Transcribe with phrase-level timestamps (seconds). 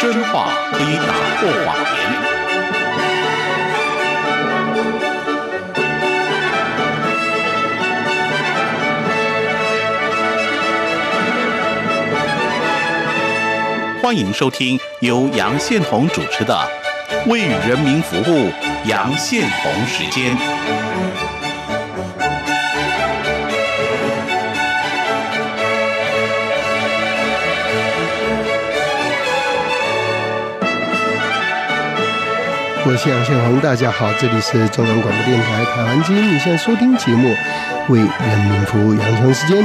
[0.00, 1.94] 真话可以打破谎言。
[14.02, 16.54] 欢迎收听由杨宪宏主持的
[17.30, 18.48] 《为人民服务》
[18.86, 20.34] 杨宪宏时间。
[32.86, 37.28] 我是杨宪宏，大家好，这里是中央广播电台台湾之音，你现在收听节目
[37.92, 39.62] 《为人民服务》杨雄时间。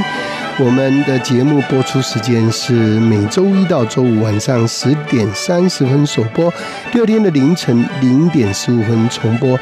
[0.58, 6.52] 我们的节目播出时间是每周一到周五晚上十点三十分首播，
[6.92, 9.58] 第二天的凌晨零点十五分重播。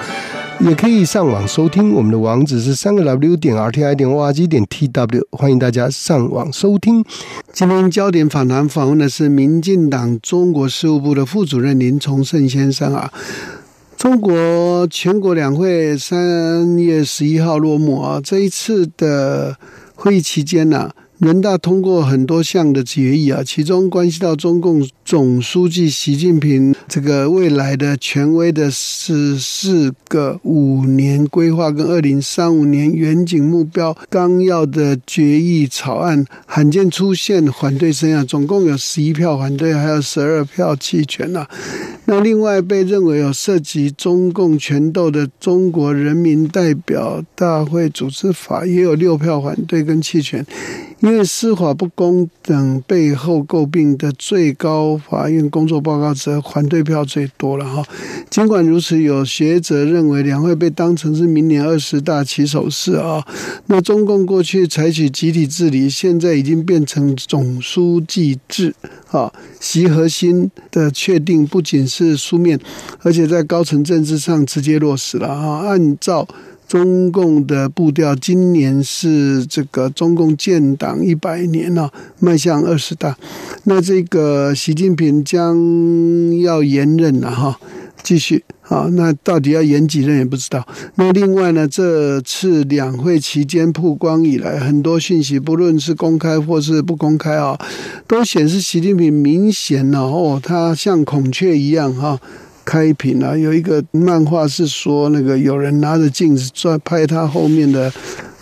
[0.61, 7.05] 也可以上网收听，我们的网址是三个 W 点 R T I 点 O R G 点 T W，欢迎大家上网收听。
[7.53, 13.13] 今天焦点访谈访问的是民进党中国事务部的副主任林崇胜先生啊。
[13.97, 19.57] 中国全国两会三月十一号落幕啊，这一次的
[19.95, 20.91] 会议期间呢。
[21.21, 41.47] 人大通过很多项的决议啊，其中关系到中共总书记习近平这个未来的权威的十四个五年规划跟二零三五年远景目标纲要的决议草案，罕见出现反对声啊，总共有十一票反对，还有十二票弃权呐。
[42.07, 50.45] 那另外被认为有涉及中共权斗的中国人民代表大会组织法，也有六票反对跟弃权。
[51.05, 57.85] 因为司法不公等背后诟病的最高法院工作报告则反对票最多了哈。
[58.31, 63.23] 尽管如此，有学者认为两会被当成是明年二十大起手式啊。
[63.67, 68.75] 那中共过去采取集体治理，现在已经变成总书记制
[69.11, 69.31] 啊。
[69.61, 72.59] 习核心的确定不仅是书面，
[73.03, 75.67] 而且在高层政治上直接落实了啊。
[75.67, 76.27] 按照
[76.67, 83.17] 中共的步调，今年是这个中共建党一百年了，迈向二十大。
[83.65, 85.57] 那这个习近平将
[86.41, 87.59] 要延任了哈，
[88.03, 88.89] 继续啊。
[88.93, 90.67] 那到底要延几任也不知道。
[90.97, 97.59] 那另外呢，这次两会期间曝光以来，很多讯息，不论是公开或是不公开啊，
[98.09, 102.19] 都显示习近平明显了哦，他像孔雀一样哈。
[102.65, 107.93] 开屏啊，有一个漫画是说，那个有人拿着镜子在拍他后面的，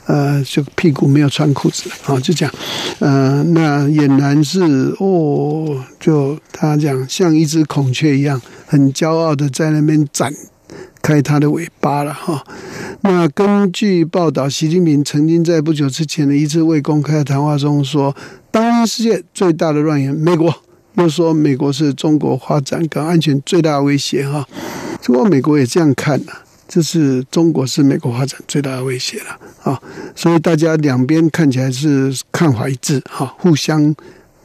[0.07, 2.55] 呃，就屁股没有穿裤子啊，就这样，
[3.01, 4.61] 呃，那俨然是
[4.99, 10.33] 哦，就他讲像一只孔雀一样，很骄傲的在那边展
[11.03, 12.45] 开他的尾巴了哈。
[13.01, 18.15] 那根据报道，习近平曾经在不久之前的一次未公开的谈话中说，
[18.53, 20.55] 当今世界最大的乱源，美国。
[20.95, 24.47] 又说美国是中国发展跟安全最大的威胁哈，
[25.03, 26.33] 不过美国也这样看呐，
[26.69, 29.81] 这是中国是美国发展最大的威胁了啊，
[30.15, 33.95] 所以大家两边看起来是看法一致哈，互相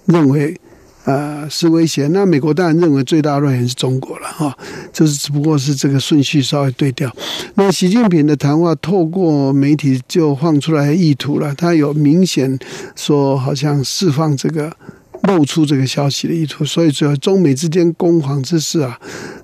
[0.05, 0.57] 认为
[1.03, 2.07] 呃是威胁。
[2.07, 4.57] 那美国当然认为最大的乱源是中国了哈，
[4.93, 7.13] 就是只不过是这个顺序稍微对调。
[7.55, 12.57] 那习近平的谈话透过媒体就放出来意图了，他有明显
[12.95, 14.71] 说好像释放这个。
[15.27, 18.97] 露出这个消息的意图，所以主要中美之间攻防之势啊，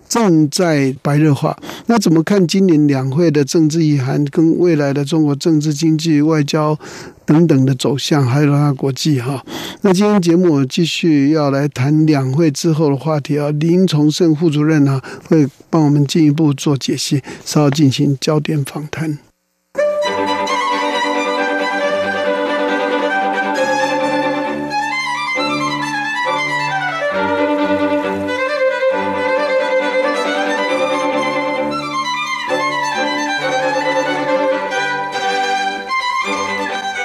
[0.07, 1.55] 正在白热化。
[1.88, 6.79] 那怎么看今年两会的政治意涵，跟未来的中国政治、经济、外交
[7.25, 9.44] 等等的走向，还有它国际哈？
[9.81, 13.51] 那今天节目我继续要来谈两会之后的话题啊。
[13.51, 19.19] 林崇胜副主任呢，会帮我们进一步做解析，稍后进行焦点访谈。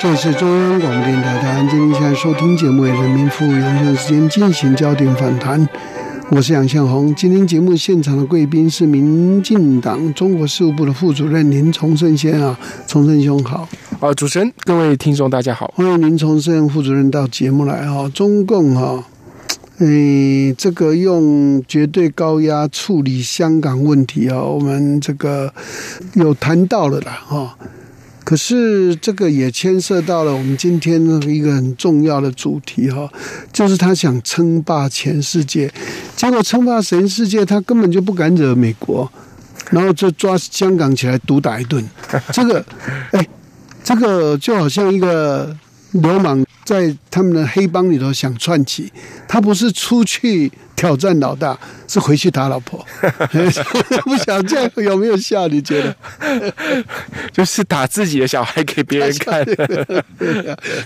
[0.09, 5.69] 这是中央广播电台台湾今天现在收听节目《人民服务杨向时间》进行焦点访谈，
[6.31, 7.15] 我是杨向红。
[7.15, 13.69] 今天节目现场的贵宾是民进党中国事务部的副主任林崇胜先啊，崇胜兄好。
[14.01, 18.11] 啊，主持人，各位听众大家好，欢迎林崇胜副主任到节目来哈。
[18.15, 19.05] 中共哈，
[19.81, 25.53] 诶，这个用绝对高压处理香港问题啊，我们这个
[26.15, 27.59] 有谈到了啦哈。
[28.29, 33.11] 可是这个也牵涉到了我们今天的一个很重要的主题哈，
[33.51, 35.73] 就是他想称霸全世界，
[36.15, 39.11] 结果称霸全世界，他根本就不敢惹美国，
[39.71, 41.83] 然后就抓香港起来毒打一顿。
[42.31, 42.63] 这个，
[43.13, 43.27] 哎，
[43.83, 45.57] 这个就好像一个
[45.93, 48.93] 流氓在他们的黑帮里头想串起，
[49.27, 51.59] 他不是出去挑战老大，
[51.89, 52.87] 是回去打老婆。
[54.07, 55.49] 不想这样有没有效？
[55.49, 55.97] 你觉得？
[57.33, 59.45] 就是打自己的小孩给别人看，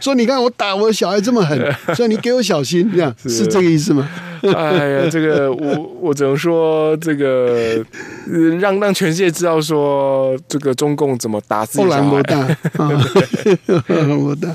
[0.00, 4.08] 说你看我打我小孩这么狠，所以你给我小心，这样是这个意思吗？
[4.56, 7.84] 哎呀，这个我我只能说，这个
[8.58, 12.90] 让让全世界知道说，这个中共怎么打自己小孩，大啊，
[13.86, 14.48] 不大，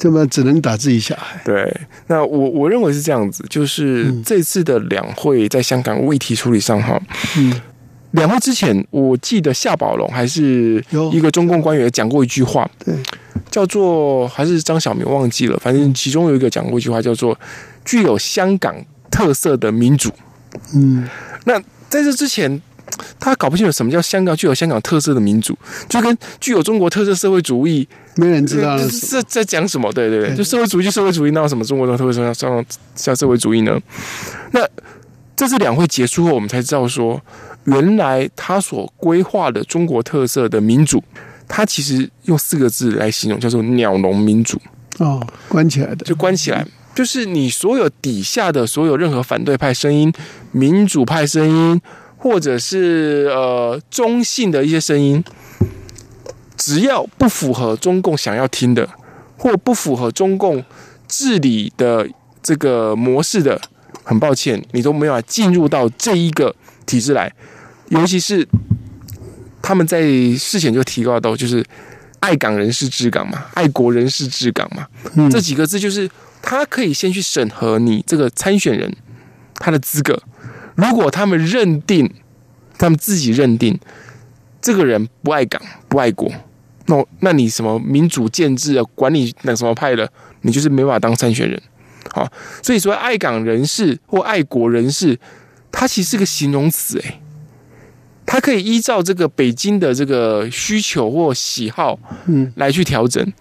[0.00, 1.40] 这么只能打自己小孩。
[1.44, 1.72] 对，
[2.08, 7.00] 那我我认为是这样子，就是这次的两会在香港问题处理上哈，
[7.36, 7.60] 嗯，
[8.12, 10.82] 两会之前，我记得夏宝龙还是
[11.12, 12.94] 一个中共官员讲过一句话，对，
[13.50, 17.38] 叫做还是张小明忘记了，反正其中有一个讲过一句话，叫做。
[17.82, 18.76] 具有香港
[19.10, 20.12] 特色的民主，
[20.74, 21.08] 嗯，
[21.44, 21.58] 那
[21.88, 22.60] 在这之前，
[23.18, 25.56] 他搞不清楚什么叫香港具有香港特色的民主，
[25.88, 29.92] 就跟具有中国特色社会主义，没人知道是在讲什么？
[29.92, 32.64] 对对对，就社会主义就社会主义，那有什么中国的特色像
[32.94, 33.78] 像社会主义呢？
[34.52, 34.60] 那
[35.36, 37.20] 这次两会结束后，我们才知道说，
[37.64, 41.02] 原来他所规划的中国特色的民主，
[41.48, 44.60] 他其实用四个字来形容，叫做鸟笼民主。
[44.98, 46.66] 哦，关起来的，就关起来。
[46.94, 50.12] 就是你所有底下的所有任何反对派声音、
[50.50, 51.80] 民主派声音，
[52.20, 55.24] 或者是呃中性的一些声音，
[56.56, 58.88] 只要不符合中共想要听的，
[59.38, 60.62] 或不符合中共
[61.08, 62.06] 治理的
[62.42, 63.58] 这个模式的，
[64.04, 67.32] 很抱歉，你都没有进入到这一个体制来。
[67.88, 68.46] 尤其是
[69.62, 70.02] 他们在
[70.36, 71.64] 事前就提到到，就是
[72.20, 74.86] 爱港人士治港嘛，爱国人士治港嘛，
[75.30, 76.08] 这几个字就是。
[76.42, 78.90] 他可以先去审核你这个参选人
[79.56, 80.18] 他的资格，
[80.80, 82.10] 如果他们认定，
[82.78, 83.78] 他们自己认定
[84.62, 86.30] 这个人不爱港不爱国，
[86.86, 90.10] 那那你什么民主建制啊，管理那什么派的，
[90.40, 91.60] 你就是没办法当参选人。
[92.12, 92.26] 好，
[92.62, 95.18] 所以说爱港人士或爱国人士，
[95.70, 97.20] 他其实是个形容词，诶，
[98.24, 103.32] 他可以依照这个北京的这个需求或喜好，嗯，来去调整。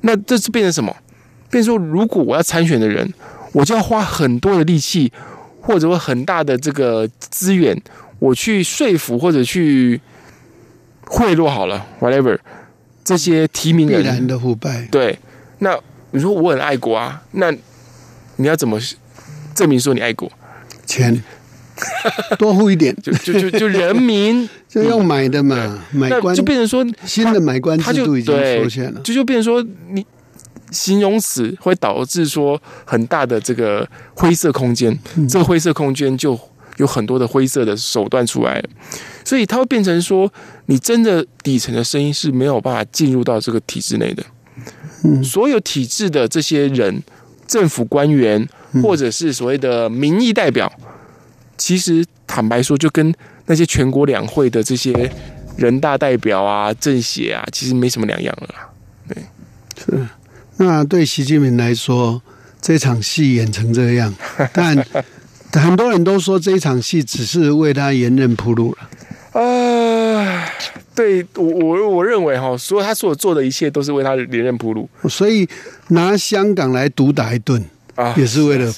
[0.00, 0.96] 那这是变成什么？
[1.50, 3.12] 变说，如果我要参选的人，
[3.52, 5.12] 我就要花很多的力气，
[5.62, 7.80] 或者说很大的这个资源，
[8.18, 10.00] 我去说服或者去
[11.06, 12.36] 贿赂好了，whatever，
[13.04, 14.88] 这些提名人必然的腐败。
[14.90, 15.16] 对，
[15.60, 15.78] 那
[16.10, 17.50] 你说我很爱国啊，那
[18.36, 18.78] 你要怎么
[19.54, 20.30] 证明说你爱国？
[20.84, 21.22] 钱
[22.38, 30.04] 多付一点， 就就就就人民 就要买的嘛，买官就变成说新的买官制度已经出现了，就就变成说你。
[30.72, 34.98] 形容词会导致说很大的这个灰色空间，
[35.28, 36.38] 这个灰色空间就
[36.78, 38.64] 有很多的灰色的手段出来，
[39.24, 40.32] 所以它会变成说，
[40.66, 44.24] 你真的底层的声音是没有办法进入到这个体制内的。
[45.22, 47.02] 所有体制的这些人，
[47.46, 48.48] 政府官员
[48.82, 50.72] 或者是所谓的民意代表，
[51.58, 53.12] 其实坦白说，就跟
[53.46, 55.12] 那些全国两会的这些
[55.56, 58.48] 人大代表啊、政协啊，其实没什么两样了。
[59.08, 59.22] 对，
[59.84, 60.08] 是。
[60.56, 62.22] 那对习近平来说，
[62.60, 64.14] 这场戏演成这样，
[64.52, 64.76] 但
[65.52, 69.40] 很多人都说这场戏只是为他延任铺路了。
[69.40, 70.46] 啊，
[70.94, 74.88] 对我我我认为哈，所有他所做的一切都是为他连任铺路。
[75.08, 75.48] 所以
[75.88, 77.64] 拿香港来毒打一顿
[77.94, 78.72] 啊，也是为了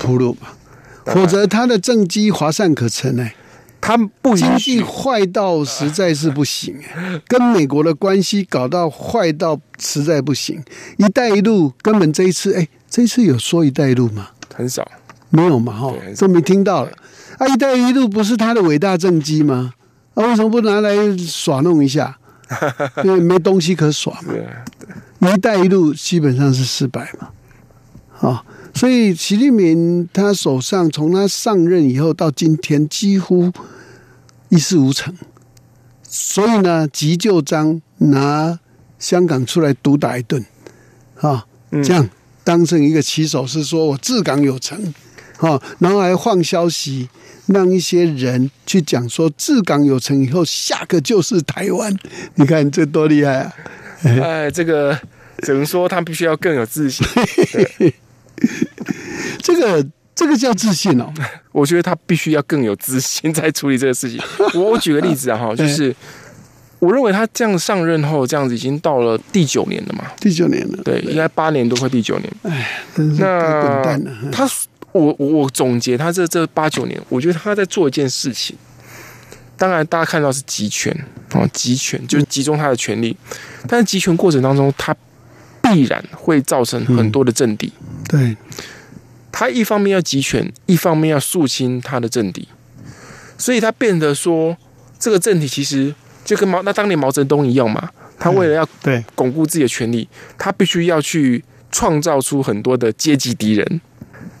[0.00, 0.48] 铺路嘛，
[1.06, 3.30] 否则他的政绩华善可陈呢。
[3.80, 6.76] 他不经济坏到实在是不行，
[7.26, 10.62] 跟美国的关系搞到坏到实在不行。
[10.96, 14.28] 一带一路根本这一次，哎，这一次有说一带一路吗？
[14.54, 14.86] 很少，
[15.30, 16.90] 没有嘛，哈，都没听到了。
[17.38, 19.72] 啊，一带一路不是他的伟大政绩吗？
[20.14, 22.18] 啊，为什么不拿来耍弄一下？
[23.04, 24.34] 因为没东西可耍嘛。
[25.32, 27.28] 一带一路基本上是失败嘛，
[28.28, 28.44] 啊，
[28.78, 33.52] 所以习近平他手上从他上任以后到今天几乎。
[34.50, 35.14] 一事无成，
[36.08, 38.58] 所以呢，急救章拿
[38.98, 40.42] 香港出来毒打一顿，
[41.20, 41.44] 啊，
[41.84, 42.08] 这样
[42.44, 44.82] 当成一个起手是说我治港有成，
[45.36, 47.10] 啊，然后还放消息，
[47.44, 51.94] 让一些人去讲说治港有成以后，下个就是台湾，
[52.36, 53.52] 你看这多厉害啊！
[54.02, 54.98] 哎，这个
[55.42, 57.06] 只能说他必须要更有自信，
[59.38, 59.86] 这个。
[60.18, 61.14] 这个叫自信哦，
[61.52, 64.20] 我觉得他必须要更有自信在处理这个事情。
[64.52, 65.94] 我我举个例子啊，哈， 就是
[66.80, 72.28] 我认为他这样上任后，这样子已经到了第九年了嘛，第九年了，对，应该八年多快第九年。
[72.42, 74.10] 哎，那滚蛋了。
[74.32, 74.44] 他，
[74.90, 78.56] 我我总结他这这八九年，我觉得他在做一件事情。
[79.56, 80.92] 当然，大家看到是集权
[81.30, 83.16] 啊，集权就是集中他的权力，
[83.68, 84.92] 但是集权过程当中，他
[85.62, 87.72] 必然会造成很多的政敌。
[88.08, 88.36] 对，
[89.30, 92.48] 他一方面要集权，一方面要肃清他的政敌，
[93.36, 94.56] 所以他变得说，
[94.98, 95.94] 这个政体其实
[96.24, 103.80] 就跟毛那当年毛泽东一样嘛，他为了要对，巩固自己的权利，他必须要去创造出很多的阶级敌人。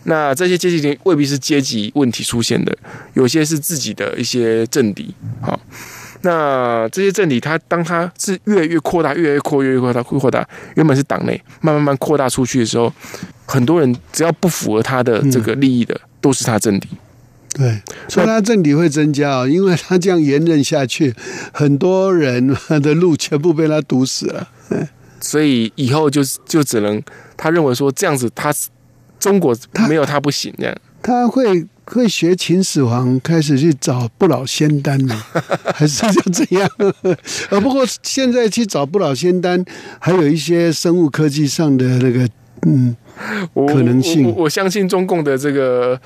[0.04, 2.76] 那这些阶级敌人未必是阶级问题出现的，
[3.12, 5.14] 有些是自己的一些政敌。
[5.42, 5.60] 好，
[6.22, 12.92] 那这些政敌，他当他是越来越扩大，越来越扩，越来越扩大，扩大，原本是党内，慢慢慢慢扩大出去的时候，
[13.46, 16.88] 很多人只要不符合他的这个利益的，都是他政敌。
[17.54, 21.14] 对，所以他政敌会增加哦，因为他这样延任下去，
[21.52, 24.48] 很多人的路全部被他堵死了。
[25.20, 27.02] 所以以后就就只能
[27.36, 28.52] 他认为说这样子他，
[29.18, 29.56] 中国
[29.88, 30.76] 没有他不行这样。
[31.02, 35.24] 他会会学秦始皇开始去找不老仙丹吗？
[35.74, 36.70] 还是就这样？
[37.50, 39.64] 呃，不过现在去找不老仙丹，
[39.98, 42.28] 还有一些生物科技上的那个
[42.66, 42.94] 嗯
[43.54, 46.00] 我可能性我我我相信中共的这个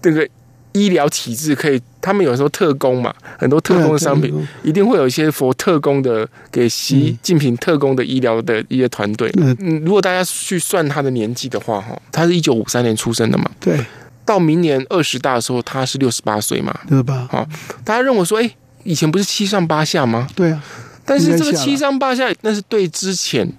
[0.00, 0.26] 这个
[0.72, 9.32] 医疗体制可以，他们有时候特工嘛，很多特工的商品啊，一定会有一些佛特工的给习近平特工的医疗的一些团队。
[9.38, 13.78] 嗯嗯，如果大家去算他的年纪的话，哈，他是一九五三年出生的嘛，对
[14.26, 16.78] 到明年二十大的时候，他是六十八岁嘛。
[16.88, 17.26] 六十八？
[17.28, 17.46] 好，
[17.84, 18.50] 大家认为说，哎，
[18.82, 20.28] 以前不是七上八下吗？
[20.34, 20.62] 对啊，
[21.04, 23.50] 但是这个七上八下，那是对之前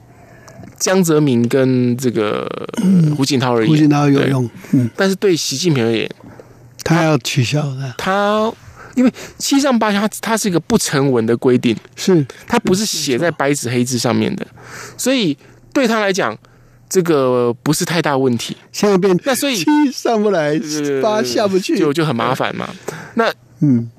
[0.78, 2.46] 江泽民跟这个
[2.84, 6.10] 呃胡锦涛而言，胡锦涛有用，嗯，但是对习近平而言，
[6.84, 8.52] 他要取消的，他
[8.96, 12.26] 因为七上八下，它它是一个不成文的规定，是。
[12.48, 14.46] 它不是写在白纸黑字上面的，
[14.98, 15.38] 所以
[15.72, 16.36] 对他来讲，
[16.90, 18.56] 这个不是太大问题。
[18.72, 20.60] 现在变那所以七上不来，
[21.02, 22.70] 八下不去，就就很麻烦嘛。
[23.16, 23.90] 那嗯，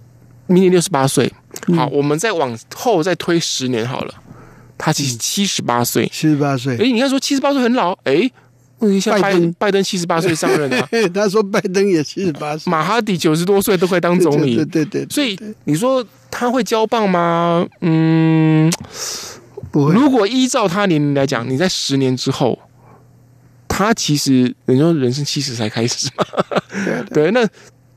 [0.46, 1.32] 明年六十八岁，
[1.76, 4.14] 好，我们再往后再推十年好了，
[4.78, 5.18] 他其实嗯。
[5.18, 6.06] 七十八岁。
[6.12, 6.76] 七十八岁。
[6.76, 8.30] 哎，，你看说七十八岁很老，哎，
[8.78, 9.52] 问一下拜拜登。
[9.58, 14.56] 拜登七十八岁 上任啊，他说拜登也七十八岁，马哈迪九十多岁都可以当总理。
[14.56, 15.14] 对，对对，对。
[15.14, 17.66] 所以你说他会交棒吗？
[17.80, 18.72] 嗯，
[19.70, 22.58] 不会，如果依照他年龄来讲，你在十年之后，
[23.78, 26.24] 他其实你说人生七十才开始嘛？
[27.14, 27.48] 对，那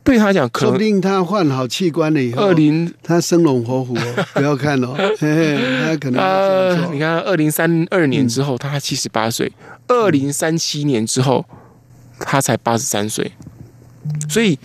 [0.03, 9.47] 对他讲，可说不定他换好器官了以后，二零他生龙活虎哦，不要看哦， 嘿嘿他可能你看二零三二年之后，他七十八岁；
[9.87, 11.43] 二零三七年之后，
[12.19, 13.31] 他才八十三岁。
[14.29, 14.59] 所以，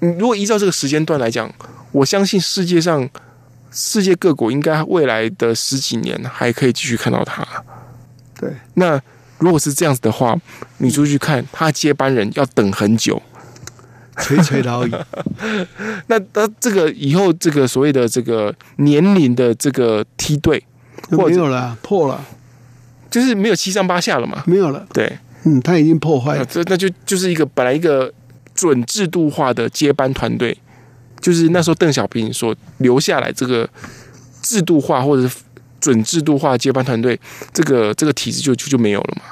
[0.00, 1.50] 你如果依照这个时间段来讲，
[1.92, 3.08] 我相信世界上
[3.70, 7.46] 世界各国应该未来的十几年还可以继续看到他。
[8.38, 9.00] 对，那
[9.38, 10.36] 如果是这样子的话，
[10.78, 13.20] 你出去看他接班人要等很久。
[14.18, 14.90] 垂垂老矣，
[16.08, 20.64] 那那这个以后这个所谓的这个年龄的这个梯队，
[21.10, 22.24] 没有了，破了，
[23.10, 24.42] 就是没有七上八下了嘛？
[24.46, 28.10] 没有了，对，嗯，他已经破坏了，这那就就是一个本来一个
[28.54, 30.56] 准制度化的接班团队，
[31.20, 33.68] 就是那时候邓小平所留下来这个
[34.40, 35.36] 制度化或者是
[35.86, 37.18] 准制度化接班团队，
[37.52, 39.22] 这个这个体制就就就没有了嘛。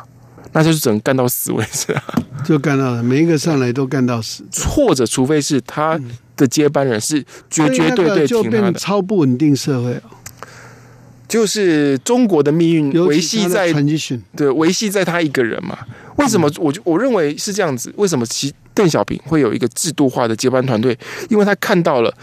[0.53, 2.03] 那就是只能干到死为止啊，
[2.45, 6.01] 就干到了，每一个上来都干到死，或者除非是他
[6.37, 7.21] 的接班人是
[7.51, 10.03] 绝绝对对就挺他的，变超不稳定社会哦，
[11.27, 13.73] 就是中国的命运维系在
[14.37, 15.77] 对，维系在他一个人嘛。
[16.19, 17.93] 为什么我就我认为是这样子？
[17.97, 20.97] 为什么其邓小平会有一个制度化的接班团队？
[21.29, 22.15] 因为他看到了，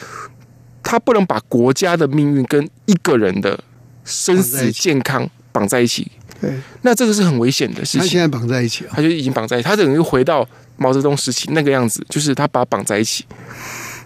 [0.82, 3.62] 他不能把国家的命运跟一个人的
[4.06, 8.02] 生死健康绑在一起，对，那这个是很危险的事情。
[8.02, 13.26] 他现在绑在一起啊，他就已经绑在一起，他等于回到毛泽东时期那个样子，就是他把它绑在一起。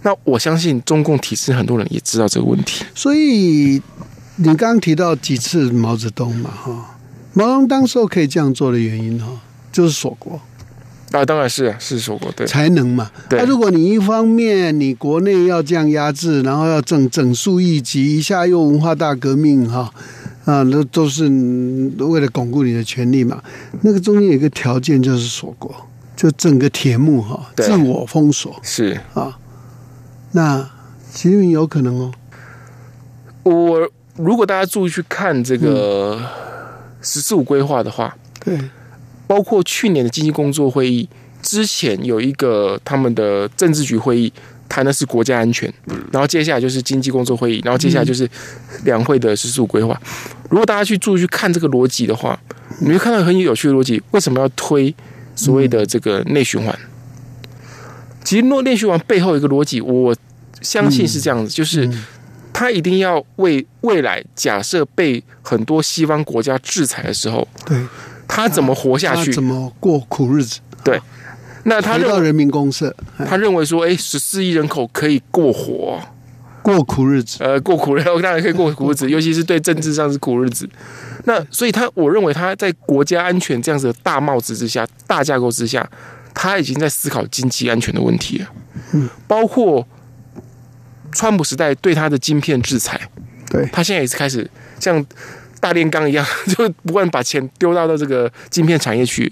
[0.01, 2.85] 那我相信中共体制很多人也知道这个问题。
[2.93, 3.81] 所以
[4.35, 6.97] 你刚刚提到几次毛泽东嘛，哈，
[7.33, 10.39] 毛泽东当时候可以这样做的原因哈，就是锁国
[11.15, 13.09] 啊，当然是啊是说过对，才能嘛。
[13.29, 19.91] 对那、如果你一方面你国内要这样压制，然后要整整肃一级，一下又文化大革命哈。
[20.45, 21.23] 啊，那都是
[21.97, 23.41] 为了巩固你的权利嘛。
[23.81, 25.73] 那个中间有一个条件就是锁国，
[26.15, 29.35] 就整个铁幕哈，自我封锁是啊。
[30.33, 30.69] 那
[31.11, 32.11] 习近平有可能哦，
[33.41, 36.25] 我如果大家注意去看这个嗯
[37.01, 38.59] “十四五”规划的话，对，
[39.27, 41.07] 包括去年的经济工作会议
[41.41, 44.31] 之前有一个他们的政治局会议，
[44.67, 45.71] 谈的是国家安全，
[46.11, 48.29] 然后接下来就是经济工作会议，然后接下来就是
[48.83, 49.99] 两会的“十四五”规划。
[50.49, 52.39] 如果大家去注意去看这个逻辑的话，
[52.79, 54.01] 你会看到很有趣的逻辑。
[54.11, 54.93] 为什么要推
[55.35, 56.77] 所谓的这个内循环？
[58.23, 60.15] 其实内内循环背后有一个逻辑，我
[60.61, 61.87] 相信是这样子，就是
[62.51, 67.77] 他一定要为未来假设被很多西方国家制裁的时候，对，
[68.27, 69.31] 他怎么活下去？
[69.33, 70.59] 怎么过苦日子？
[70.83, 70.99] 对，
[71.63, 75.99] 那他认为回到人民公社，哎他认为说，哎，十四亿人口可以过活，
[76.61, 77.37] 过苦日子。
[77.43, 80.69] 呃，过苦日子， 当然可以过苦日子，尤其是对政治上是苦日子。
[81.25, 85.87] 那所以他，我认为他在国家安全这样子的大帽子之下、大架构之下，
[86.33, 88.47] 他已经在思考经济安全的问题了。
[88.91, 89.87] 嗯，包括
[91.11, 92.99] 川普时代对他的晶片制裁，
[93.49, 94.47] 对，他现在也是开始
[94.79, 95.03] 像
[95.59, 99.31] 大炼钢一样， 就不断把钱丢到到这个晶片产业去。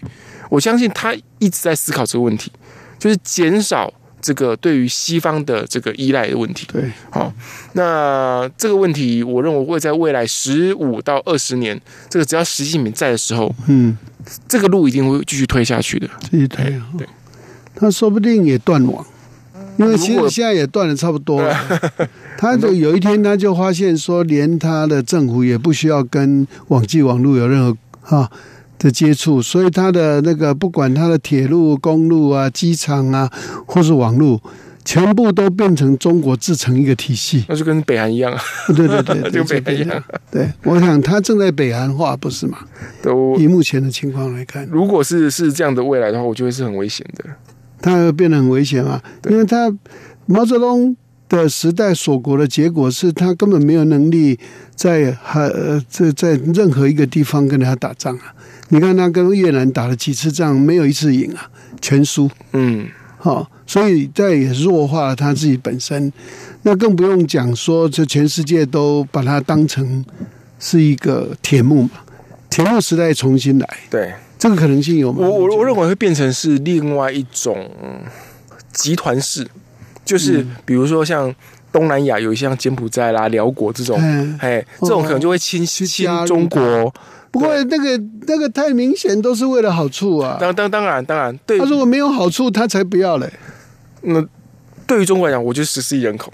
[0.50, 2.52] 我相信他一直在思考这个问题，
[3.00, 6.68] 就是减少这个对于西方的这个依赖的问题。
[6.72, 7.34] 对，好，
[7.74, 13.98] 那这个问题，我认为会在未来十五到二十年，这个只要习近平在的时候，嗯，
[14.48, 16.08] 这个路一定会继续推下去的。
[16.32, 17.08] 这一推啊，对，
[17.76, 19.04] 他说不定也断网，
[19.78, 21.56] 因为其实现在也断的差不多了。
[22.38, 28.30] 他就有一天他就发现说，连他的政府也不需要跟网际网络有任何哈
[28.78, 33.32] 的接触，所以他的那个不管他的铁路、公路啊、机场啊，
[33.66, 34.42] 或是网络，
[34.84, 37.46] 全部都变成中国自成一个体系。
[37.48, 38.40] 那就跟北韩一样，啊
[38.76, 42.58] 对对，对 就北韩一样，对，我想他正在北韩化，不是吗？
[43.02, 47.24] 都以目前的情况来看，如果是是这样的未来的话，我觉得是很危险的。
[47.84, 49.02] 它会变得很危险嘛？
[49.30, 49.70] 因为他
[50.26, 50.96] 毛泽东
[51.28, 54.40] 的时代锁国的结果是他根本没有能力
[54.74, 58.34] 在还呃在在任何一个地方跟他打仗啊。
[58.70, 62.32] 你看他跟越南打了几次仗，没有一次赢啊，全输。
[62.54, 62.88] 嗯，
[63.22, 66.12] 哦、所以这也弱化了他自己本身。
[66.62, 70.06] 那更不用讲说，这全世界都把他当成
[70.58, 71.90] 是一个铁幕嘛，
[72.50, 74.14] 铁幕时代重新来，对
[74.44, 75.26] 这个可能性有吗？
[75.26, 77.72] 我我我认为会变成是另外一种
[78.74, 79.48] 集团式，
[80.04, 81.34] 就是嗯比如说像
[81.72, 86.94] 东南亚有一些像柬埔寨啦、辽国这种，嗯哎，这种可能就会亲去亲中国。
[87.32, 87.98] 不过那个
[88.28, 90.36] 那个太明显，都是为了好处啊。
[90.42, 93.32] 当当当然当然，对他，如果没有好处，他才不要嘞。
[94.02, 94.22] 那
[94.86, 96.34] 对于中国来讲，我就十四亿人口，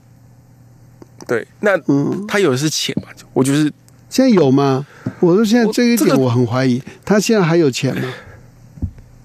[1.28, 3.72] 对，那嗯，他有的是钱嘛，我就是
[4.10, 4.86] 现在有吗？
[5.20, 8.14] 我说现在这一点我很怀疑，他现在还有钱吗？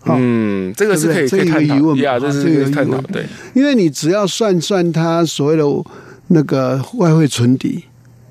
[0.06, 1.74] 嗯，这个是可以可以探讨。
[1.74, 3.02] 呀，疑问嘛啊这是这个可以探讨，
[3.54, 5.64] 因为你只要算算他所谓的
[6.28, 7.84] 那个外汇存底，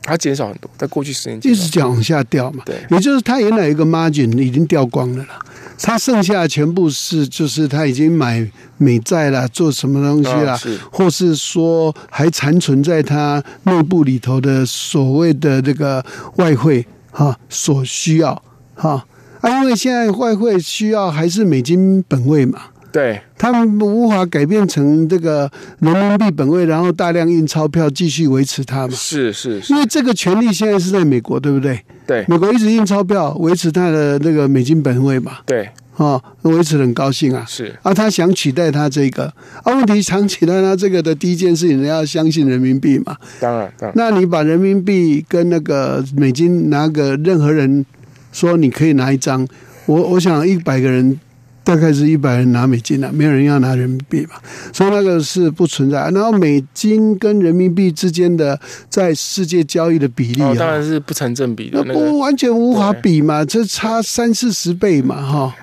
[0.04, 2.64] 它减少很多，在过去十年一直讲往下掉嘛。
[2.66, 2.76] 对。
[2.92, 5.40] 也就是他原来一个 margin 已经掉光了啦，
[5.80, 8.46] 他剩下的全部是就是他已经买
[8.78, 10.78] 美债啦，做什么东西啦，啊是。
[10.92, 18.40] 或是说还残存在他内部里头的所谓的这个外汇哈所需要
[18.76, 19.06] 哈。
[19.42, 22.62] 啊，因为现在外汇需要还是美金本位嘛。
[22.94, 28.94] 对他们无法改变成这个人民币本位，然后大量印钞票继续维持它嘛？
[28.94, 31.84] 是是是因，为这个权利现在是在美国，对不对？
[32.06, 37.46] 对美国一直印钞票维持它的那个美金本位嘛，对啊、维持得很高兴啊。
[37.48, 39.26] 是，啊，他想取代他这个
[39.64, 43.16] 啊，问题想取代他这个的第一件事情，人家要相信人民币嘛。
[43.40, 47.86] 当然当然，那你把人民币跟那个美金拿个任何人
[48.32, 49.48] 说你可以拿一张，
[49.86, 51.20] 我我想一百个人
[51.64, 54.36] 大概是一百人拿美金了、没有人要拿人民币嘛，
[54.74, 56.10] 所以那个是不存在。
[56.12, 65.56] 然后美金跟人民币之间的在世界交易的比例啊，哦，当然是不成正比的那那不完全无法比嘛，这差三四十倍嘛，哈。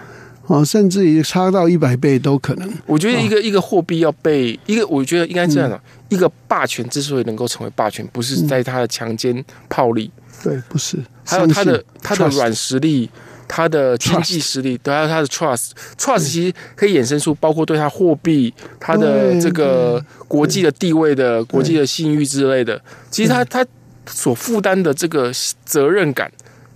[0.46, 2.68] 哦，甚至于差到一百倍都可能。
[2.84, 10.10] 我觉得一个、一个货币要被一个，我觉得应该这样的，嗯一个霸权之所以能够成为霸权，不是在它的强奸炮力，
[10.42, 13.08] 对，不是，还有它的它的软实力。
[13.52, 22.80] 它的经济实力，对，还有它的 trust，trust 其实可以衍生出包括对它货币、它的这个国际的地位的、国际的信誉之类的。
[23.10, 23.66] 其实它它
[24.06, 25.32] 所负担的这个
[25.64, 26.30] 责任感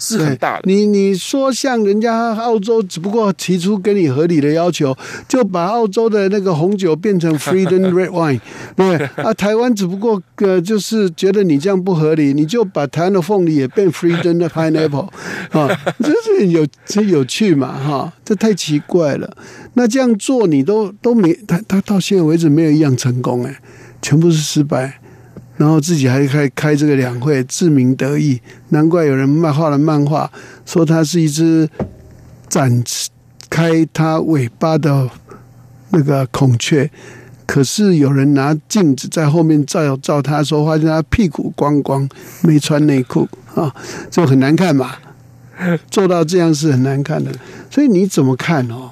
[0.04, 0.62] 是很大的。
[0.64, 4.96] 你你说像人家澳洲，只不过提出跟你合理的要求，
[5.28, 8.40] 就把澳洲的那个红酒变成 Freedom Red Wine，
[8.76, 9.32] 对 啊？
[9.34, 15.08] 台湾只不过呃，就是觉得你这样不合理，你就把台湾的凤梨也变 Freedom 的 Pineapple
[15.50, 15.68] 啊，
[16.00, 18.12] 这是有这有趣嘛哈？
[18.24, 19.36] 这太奇怪了。
[19.74, 23.60] 那这样做你都都没他他到现在为止没有一样成功哎，
[24.02, 25.00] 全部是失败。
[25.56, 28.40] 然后自己还开开这个两会，自鸣得意，
[28.70, 30.30] 难怪有人漫画了漫画，
[30.66, 31.68] 说它是一只
[32.48, 32.82] 展
[33.48, 35.08] 开它尾巴的
[35.90, 36.90] 那个孔雀，
[37.46, 42.08] 可是有人拿镜子在后面照照它，说发现它屁股光光，
[42.42, 43.74] 没穿内裤 啊，
[44.10, 44.96] 就很难看嘛。
[45.88, 47.30] 做到这样是很难看的，
[47.70, 48.90] 所以你怎么看哦？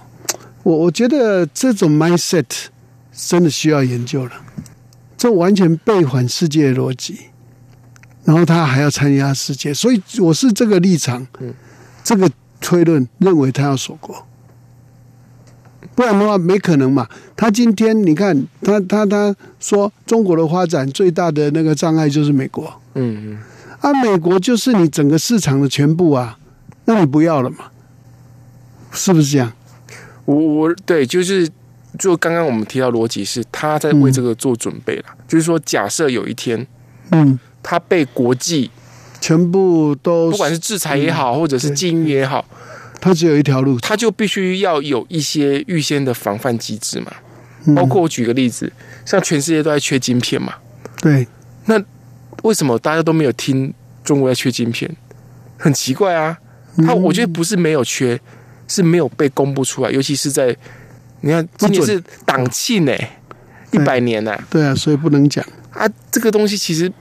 [0.63, 2.45] 我我觉得这种 mindset
[3.13, 4.31] 真的需要研究了。
[5.23, 7.17] 这完全背反世界的逻辑
[8.25, 11.55] 然后他还要参加世界，所以我是这个立场，嗯
[12.03, 12.29] 这个
[12.61, 14.27] 推论认为他要锁国，
[15.95, 17.09] 不然的话没可能嘛。
[17.37, 23.39] 他今天你看他他他说中国的发展最大的那个障碍就是美国嗯嗯，
[23.79, 26.37] 啊，美国就是你整个市场的全部啊，
[26.87, 27.67] 那你不要了嘛？
[28.91, 29.53] 是不是这样？
[30.25, 31.49] 我我对就是。
[31.99, 36.67] 就刚刚我们提到逻辑是他在为这个做准备了，就是说假设有一天
[37.11, 38.71] 嗯，他被国际
[39.21, 42.45] 全部都不管是制裁也好，或者是禁运也好，
[43.01, 47.13] 他只有一条路，他就必须要有一些预先的防范机制嘛。
[47.67, 47.75] 嗯。
[47.75, 48.73] 包括我举个例子，
[49.05, 50.55] 像全世界都在缺晶片嘛，
[51.01, 51.27] 对，
[51.67, 51.81] 那
[52.43, 54.91] 为什么大家都没有听中国在缺晶片？
[55.59, 56.39] 很奇怪啊。
[56.77, 56.87] 嗯。
[56.87, 58.19] 他我觉得不是没有缺，
[58.67, 60.57] 是没有被公布出来，尤其是在
[61.23, 62.93] 你看今年是党庆呢、
[63.71, 65.45] 一对百年呢、对啊，所以不能讲。
[65.71, 66.93] 啊，这个东西其实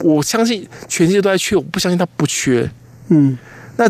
[0.00, 2.68] 我相信全世界都在缺，我不相信它不缺。
[3.08, 3.38] 嗯
[3.76, 3.88] 那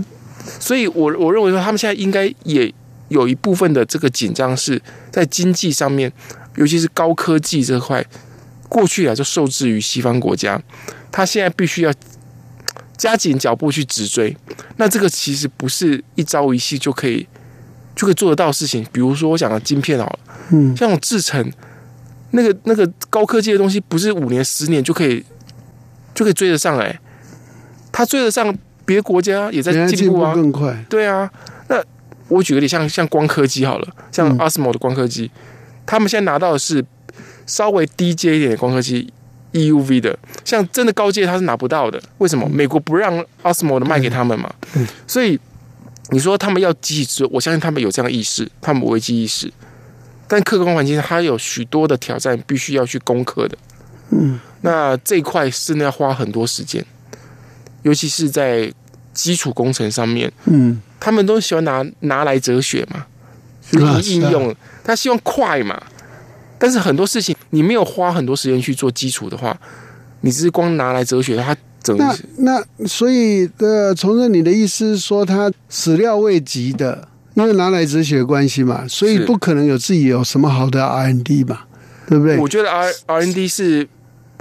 [0.60, 2.72] 所以我我认为说，他们现在应该也
[3.08, 6.12] 有一部分的这个紧张是在经济上面，
[6.56, 8.04] 尤其是高科技这块，
[8.68, 10.60] 过去啊就受制于西方国家，
[11.10, 11.92] 他现在必须要
[12.96, 14.36] 加紧脚步去直追。
[14.76, 17.26] 那这个其实不是一朝一夕就可以
[17.98, 18.86] 就可以做得到的事情。
[18.92, 20.18] 比如说，我讲的晶片好了，
[20.52, 21.52] 嗯，像这种制成，
[22.30, 25.24] 那个那个高科技的东西，不是五年十年就可以
[26.14, 26.96] 就可以追得上哎、
[27.90, 30.32] 他追得上，别的国家也在进步啊。
[30.32, 30.84] 更快。
[30.88, 31.28] 对啊，
[31.66, 31.82] 那
[32.28, 35.28] 我举个例，像像光刻机好了，像嗯 Osmo 的光刻机，
[35.84, 36.84] 他们现在拿到的是
[37.46, 39.12] 稍微低阶一点的光刻机
[39.54, 42.00] ，EUV 的，像真的高阶它是拿不到的。
[42.18, 42.48] 为什么？
[42.48, 44.52] 美国不让 Osmo 的卖给他们嘛？
[44.76, 45.40] 嗯所以
[46.10, 49.52] 你说他们要积极追，我相信他们有这样的意识，他们有危机意识。
[50.26, 53.56] 但客观环境它有许多的挑战，必须要去攻克的。
[54.10, 56.84] 嗯，那这一块真的要花很多时间，
[57.82, 58.72] 尤其是在
[59.14, 60.30] 基础工程上面。
[60.44, 63.06] 嗯，他们都喜欢拿拿来哲学嘛，
[63.86, 65.82] 啊去应用，他希望快嘛。
[66.58, 69.58] 但是很多事情你没有花很多时间去做基础的话，
[70.22, 71.56] 你只是光拿来哲学，它
[71.96, 81.60] 那那所以呃，从这你的意思是说，他始料未及的，因为拿来哲学关系嘛，所以不可能有自己有什么好的 R N D 嘛，
[82.06, 82.36] 对不对？
[82.36, 83.88] 我觉得 R R N D 是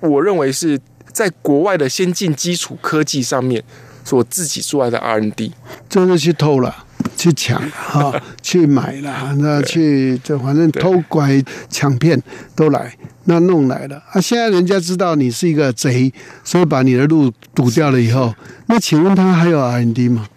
[0.02, 0.80] 我认为是
[1.14, 3.64] 在国外的先进基础科技上面
[4.04, 5.54] 所自己出来的 R N D。
[5.88, 6.86] 就是去偷了。
[7.16, 12.22] 去抢了哈， 去买了，那去就反正偷拐抢骗
[12.56, 14.22] 都来，那弄来了啊！
[14.22, 16.12] 现在人家知道你是一个贼，
[16.44, 18.34] 所以把你的路堵掉了以后，
[18.68, 20.28] 那请问他还有 R N D 吗？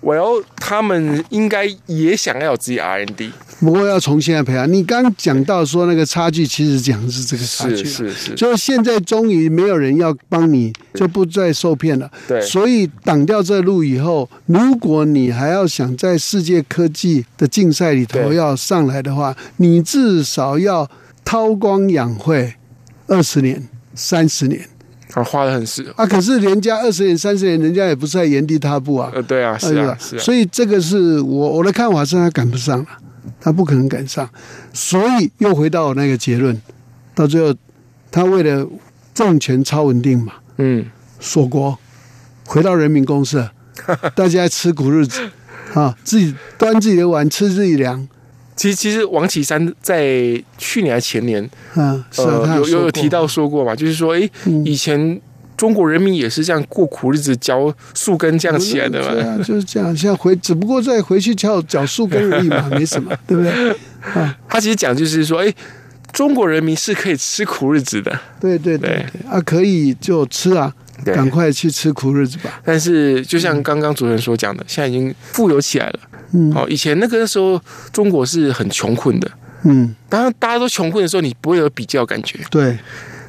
[0.00, 0.24] 我要
[0.56, 4.70] 他们应该也想要有自己 R N D，不过要从现在培养。
[4.72, 12.10] 你刚讲到说那个差距，其实讲的是这个差距啊，是是是，就是现在终于没有人要帮你，就不再受骗了。
[12.26, 20.90] 对，所以挡掉这路以后，如果你还要想在世界科技的竞赛里头要上来的话，你至少要
[21.24, 22.54] 韬光养晦
[23.06, 24.66] 二十年、三十年
[25.14, 26.06] 啊花的很实，啊！
[26.06, 29.10] 可是人家二十年、三十年，人家也不是在原地踏步啊。
[29.14, 32.86] 呃对啊是啊是啊，所以这个是我我的看法是他赶不上了，
[33.40, 34.28] 他不可能赶上，
[34.72, 36.60] 所以又回到我那个结论，
[37.14, 37.54] 到最后
[38.10, 38.66] 他为了
[39.14, 40.86] 政权超稳定嘛，嗯
[41.18, 41.78] 锁国，
[42.46, 43.50] 回到人民公社，
[44.14, 45.20] 大家吃苦日子
[45.74, 48.08] 啊，自己端自己的碗，吃自己粮
[48.60, 51.42] 其实其实王岐山在去年还前年，
[51.76, 52.04] 嗯。
[52.18, 55.18] 呃，有有有提到说过嘛，就是说，诶，嗯以前
[55.56, 59.12] 中国人民也是这样过苦日子，嚼树根这样起来的嘛。
[59.14, 59.96] 对啊，就是这样。
[59.96, 63.70] 现在回，只不过再回去嚼嚼树根而已嘛， 没什么，对不对？
[64.12, 65.54] 啊，他其实讲就是说，诶，
[66.12, 70.79] 中国人民是可以吃苦日子的，对对对啊，可以就吃啊，对。
[71.04, 72.60] 赶快去吃苦日子吧。
[72.64, 76.00] 但是就像刚刚主持人所讲的，现在已经富有起来了。
[76.32, 77.60] 嗯好，以前那个时候
[77.92, 79.28] 中国是很穷困的，
[79.64, 82.38] 嗯，当然大家都穷困的时候，你不会有比较感觉。
[82.50, 82.78] 对，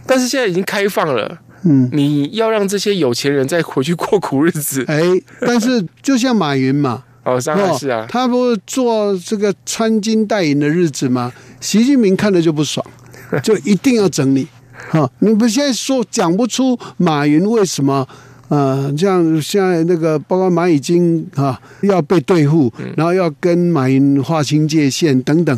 [0.06, 1.90] 但是现在已经开放了，嗯。
[1.92, 5.02] 你要让这些有钱人再回去过苦日子，哎，
[5.40, 11.34] 但是就像马云嘛， 哦，上海是啊，他不是做这个穿金戴银的日子吗？
[11.60, 12.86] 习近平看了就不爽，
[13.42, 14.48] 就一定要整理。
[14.90, 18.08] 哈、你们现在说讲不出马云为什么？
[18.50, 25.58] 呃，这样现在那个包括蚂蚁金啊，要被对付，然后要跟马云划清界限等等，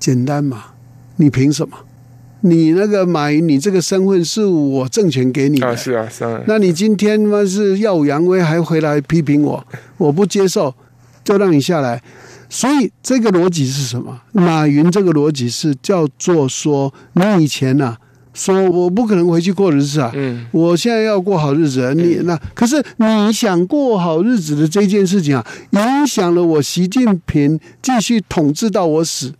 [0.00, 0.64] 简单嘛？
[1.16, 1.76] 你凭什么？
[2.40, 9.64] 你那个马云，你这个身份是我挣钱给你的，啊是啊，当然，那你今天嘛是耀武扬威，还回来批评我，
[9.96, 10.74] 我不接受，
[11.22, 12.02] 就让你下来。
[12.48, 14.20] 所以这个逻辑是什么？
[14.32, 17.96] 马云这个逻辑是叫做说，你以前呐、
[18.34, 29.32] 说我不可能回去过日子啊，嗯，我现在要过好日子，你那可是你想过好日子的这件事情啊，影响了我习近平继续统治到我死，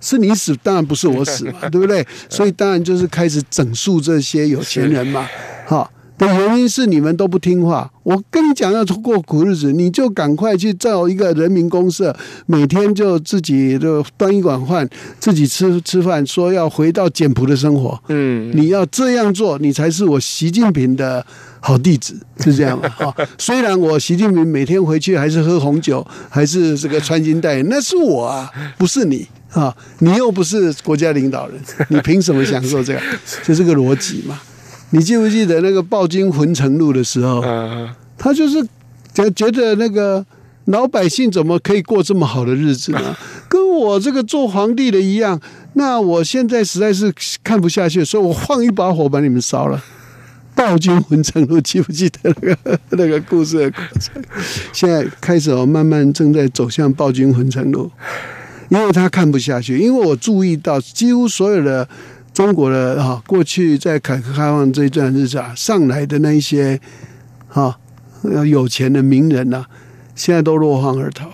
[0.00, 2.06] 是你死，当然不是我死嘛， 对不对？
[2.28, 5.28] 所以当然就是开始整肃这些有钱人嘛，
[5.66, 5.90] 哈。
[6.18, 7.90] 的原因是你们都不听话。
[8.02, 12.14] 我跟你讲要过苦日子，你就赶快去造一个人民公社，
[12.46, 14.88] 每天就自己就端一碗饭，
[15.20, 18.00] 自己吃吃饭，说要回到简朴的生活。
[18.08, 21.24] 嗯，你要这样做，你才是我习近平的
[21.60, 22.88] 好弟子，是这样吗？
[22.88, 33.00] 哈， 虽然我习近平每天回去还是喝红酒，还是这个穿金戴银，那是我啊，不是你啊，你又不是国家领导人，你凭什么享受这个？
[33.44, 34.40] 就 这个逻辑嘛。
[34.90, 37.40] 你记不记得那个暴君浑城路的时候？
[37.42, 38.66] 嗯，他就是
[39.12, 40.24] 觉觉得那个
[40.66, 43.14] 老百姓怎么可以过这么好的日子呢？
[43.48, 45.38] 跟我这个做皇帝的一样。
[45.74, 47.12] 那我现在实在是
[47.44, 49.82] 看不下去，所以我放一把火把你们烧了。
[50.54, 54.22] 暴君浑城路，记不记得那个 那个故事的过程？
[54.72, 57.90] 现在开始哦，慢慢正在走向暴君浑城路，
[58.70, 59.78] 因为他看不下去。
[59.78, 61.86] 因为我注意到，几乎所有的。
[62.38, 66.80] 中国的哈，过去在改革开放这一段日子啊，上来的那一些
[67.48, 67.76] 哈
[68.46, 69.66] 有钱的名人呐，
[70.14, 71.28] 现在都落荒而逃。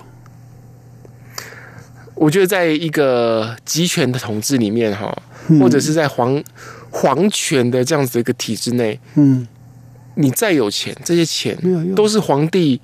[2.14, 5.14] 我觉得在一个集权的统治里面哈，
[5.60, 6.42] 或者是在皇
[6.88, 9.46] 皇权的这样子的一个体制内，嗯，
[10.14, 11.54] 你再有钱，这些钱
[11.94, 12.80] 都是皇帝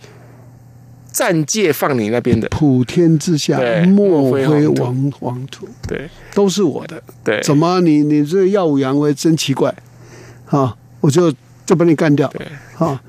[1.12, 4.68] 暂借放你那边的，普天之下莫莫非
[5.20, 6.09] 王土，对。
[6.35, 7.03] 都是我的。
[7.25, 7.81] 对，怎么？
[7.81, 9.75] 你你这耀武扬威真奇怪，
[10.46, 11.33] 啊，我就
[11.66, 12.46] 就把你干掉，对。
[12.79, 13.01] 啊，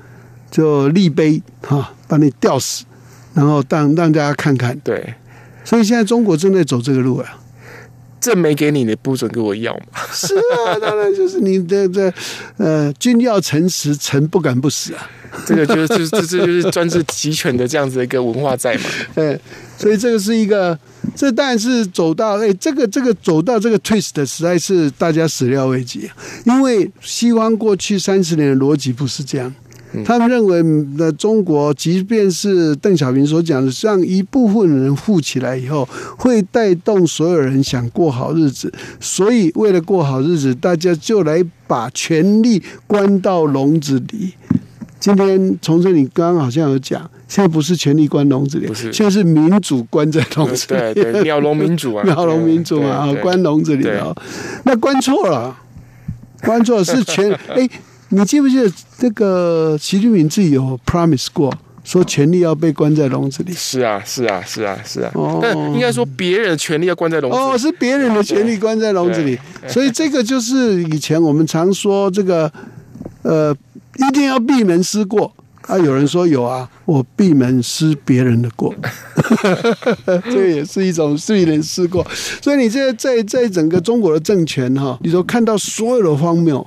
[0.50, 2.84] 就立碑啊，把你吊死，
[3.34, 4.78] 然后让让大家看看。
[4.80, 5.14] 对，
[5.64, 7.38] 所以现在中国正在走这个路啊。
[8.22, 10.00] 这没给你，你不准给我要嘛？
[10.12, 12.12] 是啊，当然就是你的这
[12.56, 15.10] 呃，君要臣死，臣不敢不死啊。
[15.44, 18.82] 这个就是就是这这就是专制集权的这样子的一个文化在嘛？
[19.16, 19.36] 哎，
[19.76, 20.78] 所以这个是一个，
[21.16, 26.08] 这当然是走到哎，这个这个走到这个 twist 实在是大家始料未及，
[26.44, 29.52] 因为西方过去三十年的逻辑不是这样。
[30.04, 30.62] 他们认为，
[30.96, 38.72] 那中国即便是邓小平所讲的，让一部分人富起来以后，会带动所有人想过好日子。
[39.00, 44.32] 所以，为了过好日子，大家就来把权力关到笼子里。
[44.98, 50.94] 今天从这里刚刚好像有讲，现在不是权力关笼子里，不是现在是民主关在笼子里。
[50.94, 54.14] 对对，鸟笼民主啊， 鸟笼民主嘛，啊关笼子里对啊，
[54.64, 55.56] 那关错了，
[56.42, 57.68] 关错了是全 哎，
[58.14, 61.50] 你记不记得这个习近平自己有 promise 过，
[61.82, 63.54] 说权力要被关在笼子里？
[63.54, 65.10] 是啊，是啊，是啊，是啊。
[65.14, 67.42] 哦但应该说，别人的权利要关在笼子里。
[67.42, 72.52] 哦，是别人的权利关在笼子里，所以这个就是以前我们常说这个，
[73.22, 73.56] 呃，
[73.96, 75.32] 一定要闭门思过。
[75.62, 78.74] 啊，有人说有啊，我闭门思别人的过，
[80.24, 82.06] 这个也是一种闭门思过。
[82.42, 86.66] 所以你这在在整个中国的政权哈，你都看到所有的荒谬。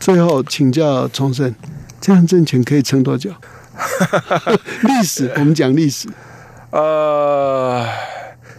[0.00, 1.54] 最后请教崇生，
[2.00, 3.30] 这样政权可以撑多久？
[4.82, 6.08] 历史，我们讲历史，
[6.70, 7.86] 呃，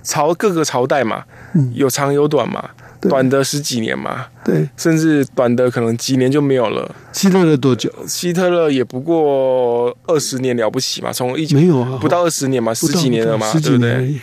[0.03, 1.25] 朝各个朝代嘛，
[1.73, 2.69] 有长有短嘛，
[3.01, 6.93] 嗯短的十几年嘛，对，甚至短的可能几年就没有了。
[7.11, 7.91] 希特勒多久？
[8.07, 13.95] 希特勒也不过二十年了不起嘛，从一九没有啊，不到二十年嘛，十几年了嘛，十对不对？
[13.95, 14.21] 几年，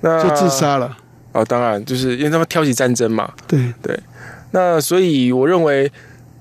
[0.00, 0.96] 那就自杀了。
[1.32, 3.98] 哦，当然就是因为他们挑起战争嘛，对对，
[4.52, 5.90] 那所以我认为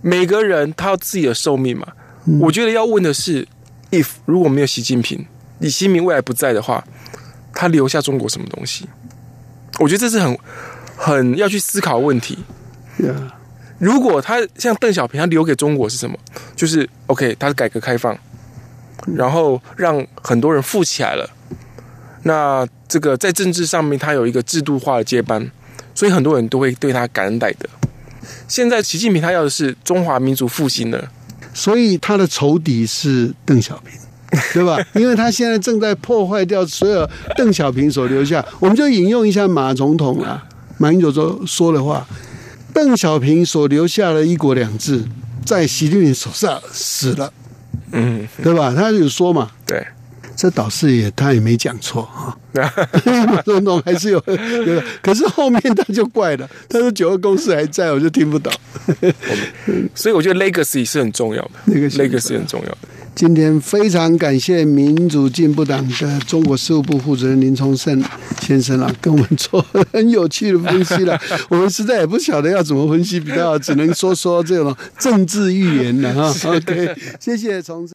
[0.06, 1.88] 每个人他有自己的寿命嘛。
[2.26, 3.48] 嗯我觉得要问的是
[3.90, 5.26] ，if 如果没有习近平，
[5.58, 6.84] 李新民未来不在的话，
[7.54, 8.88] 他留下中国什么东西？
[9.80, 10.38] 我觉得这是很
[10.96, 12.38] 很要去思考问题。
[13.00, 13.34] 呀，
[13.80, 16.16] 如果他像邓小平，他留给中国是什么？
[16.56, 18.16] 就是 OK，他是改革开放，
[19.16, 21.28] 然后让很多人富起来了。
[22.24, 25.52] 那这个在政治上面，他有一个制度化的接班，
[25.96, 27.68] 所以很多人都会对他感恩戴德。
[28.48, 31.08] 现在习近平他要的是中华民族复兴的，
[31.54, 34.00] 所以他的仇敌是邓小平。
[34.54, 34.78] 对吧？
[34.96, 40.44] 因为他现在正在破坏掉所有邓小平所留下，我们就引用一下马总统啊，
[40.78, 42.06] 马英九说说的话：
[42.74, 45.06] 邓小平所留下的一国两制，
[45.46, 47.32] 在习近平手上死了，
[47.94, 48.74] 嗯，对吧？
[48.76, 49.55] 他有说嘛，对，
[50.36, 52.38] 这倒是也他也没讲错啊，
[53.28, 58.52] 马总统还是有有，可是后面他就怪了，他说九二公司还在，我就听不懂。
[59.96, 62.78] 所以我觉得 legacy 是很重要的那个是，legacy 很重要的。
[63.16, 68.04] 今天非常感谢民主进步党的中国事务部负责人林崇胜
[68.42, 71.18] 先生啊，跟我们做很有趣的分析了。
[71.48, 76.50] 我们实在也不晓得要怎么分析比较好，只能说说这种政治预言了哈。
[76.50, 77.88] OK，谢谢崇。